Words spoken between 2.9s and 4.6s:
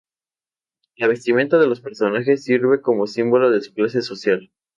símbolo de su clase social.